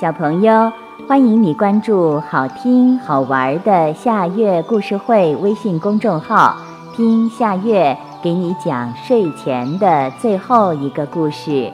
[0.00, 0.72] 小朋友，
[1.08, 6.56] 欢迎你关注好听好玩的夏月故事会微信公众号，
[6.94, 11.72] 听夏月给你讲睡前的最后一个故事。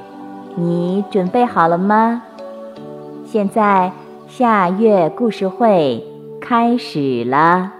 [0.56, 2.22] 你准备好了吗？
[3.26, 3.92] 现在
[4.26, 6.02] 夏月故事会
[6.40, 7.72] 开始了。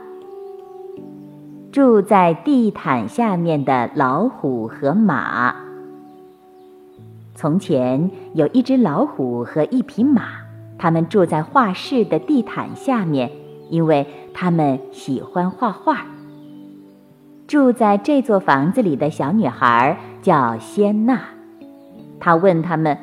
[1.73, 5.55] 住在地毯下面的老虎和马。
[7.37, 10.23] 从前有一只老虎和一匹马，
[10.79, 13.31] 他们住在画室的地毯下面，
[13.71, 16.07] 因为他们喜欢画画。
[17.47, 21.21] 住在这座房子里的小女孩叫仙娜，
[22.19, 22.99] 她问他们：“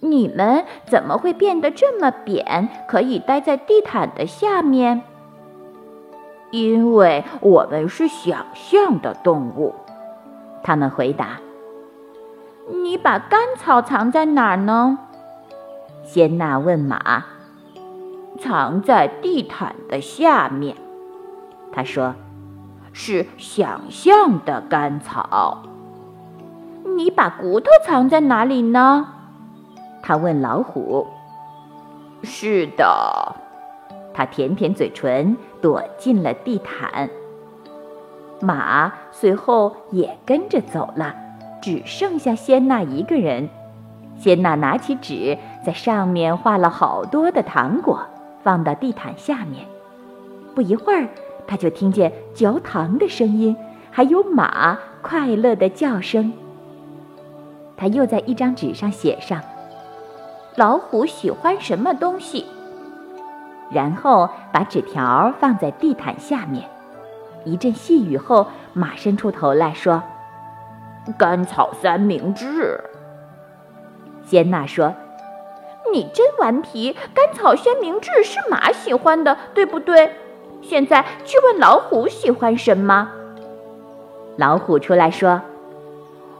[0.00, 5.02] 你们怎么会变得这么扁，可以待在地毯的下面
[6.52, 9.74] ？”“因为我们是想象的动物。”
[10.62, 11.40] 他们回答。
[12.82, 14.98] 你把干草藏在哪儿呢？
[16.02, 17.24] 仙娜问马。
[18.40, 20.74] 藏在地毯的下面，
[21.72, 22.14] 他说，
[22.92, 25.62] 是想象的干草。
[26.96, 29.06] 你把骨头藏在哪里呢？
[30.02, 31.06] 他问老虎。
[32.22, 33.36] 是的，
[34.12, 37.10] 他舔舔嘴唇，躲进了地毯。
[38.40, 41.14] 马随后也跟着走了。
[41.60, 43.48] 只剩下仙娜一个人。
[44.16, 48.00] 仙娜拿起纸，在上面画了好多的糖果，
[48.42, 49.66] 放到地毯下面。
[50.54, 51.08] 不一会儿，
[51.46, 53.56] 她就听见嚼糖的声音，
[53.90, 56.32] 还有马快乐的叫声。
[57.76, 59.40] 他又在一张纸上写上
[60.54, 62.46] ：“老虎喜欢什么东西。”
[63.72, 66.68] 然后把纸条放在地毯下面。
[67.44, 70.00] 一阵细雨后，马伸出头来说。
[71.18, 72.80] 甘草三明治，
[74.22, 74.94] 仙娜说
[75.92, 76.96] ：“你真顽皮！
[77.14, 80.10] 甘草三明治是马喜欢的，对不对？
[80.62, 83.10] 现在去问老虎喜欢什么。”
[84.36, 85.42] 老虎出来说：“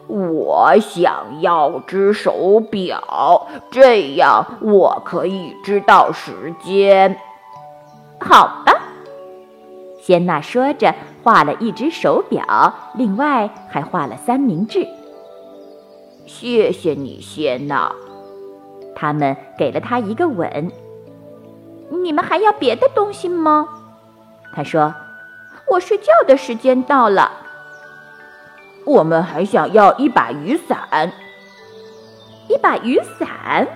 [0.08, 7.16] 我想要只手表，这样我可以知道时间。”
[8.18, 8.78] 好吧。
[10.00, 14.88] 仙娜说着，画了一只手表，另外还画了三明治。
[16.26, 17.92] 谢谢你，仙娜。
[18.94, 20.70] 他们给了他一个吻。
[22.02, 23.68] 你们还要别的东西吗？
[24.54, 24.94] 他说
[25.68, 27.30] ：“我睡觉的时间到了。”
[28.84, 31.12] 我们还想要一把雨伞。
[32.48, 33.66] 一把雨伞？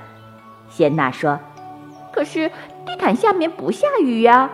[0.68, 1.38] 谢娜说
[2.12, 2.50] ：“可是
[2.84, 4.50] 地毯下面不下雨呀。”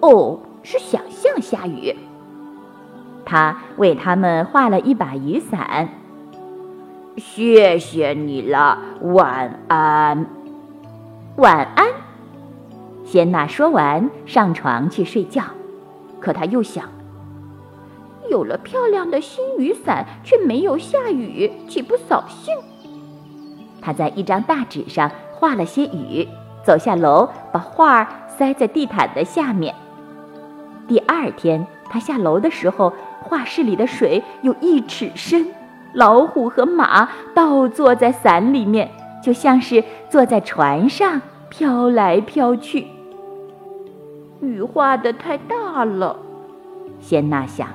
[0.00, 0.40] 哦。
[0.68, 1.96] 是想象下雨。
[3.24, 5.88] 他为他们画了一把雨伞。
[7.16, 10.26] 谢谢你了，晚安。
[11.36, 11.86] 晚安。
[13.04, 15.42] 仙娜说完，上床去睡觉。
[16.20, 16.84] 可她又想，
[18.30, 22.54] 有了漂亮的新雨伞，却没有下雨，岂不扫兴？
[23.80, 26.28] 她在一张大纸上画了些雨，
[26.64, 29.74] 走下楼，把画儿塞在地毯的下面。
[30.88, 35.46] 第二天，她下楼的时候，画室里的水有一尺深，
[35.96, 38.90] 老虎和马倒坐在伞里面，
[39.22, 42.86] 就像是坐在船上飘来飘去。
[44.42, 46.18] 雨画的太大了，
[47.00, 47.66] 仙娜想。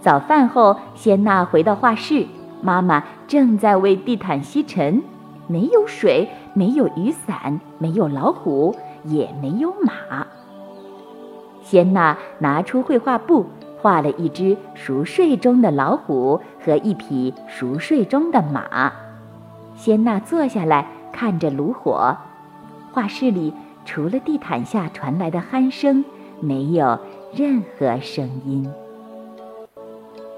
[0.00, 2.26] 早饭后，仙娜回到画室，
[2.62, 5.02] 妈妈正在为地毯吸尘，
[5.48, 10.24] 没有水，没有雨伞，没有老虎，也没有马。
[11.60, 13.46] 仙娜拿出绘画布，
[13.84, 18.90] 画了一只熟睡中的老虎和一匹熟睡中的马。
[19.76, 22.16] 仙娜坐下来看着炉火，
[22.94, 23.52] 画室里
[23.84, 26.02] 除了地毯下传来的鼾声，
[26.40, 26.98] 没有
[27.34, 28.66] 任何声音。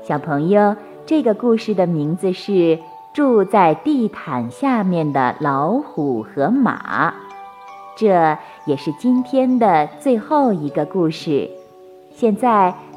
[0.03, 0.75] 小朋友，
[1.07, 2.53] 这个故事的名字是
[3.15, 7.11] 《住在地毯下面的老虎和马》。
[7.97, 11.49] 这也是今天的最后一个故事。
[12.11, 12.75] 现在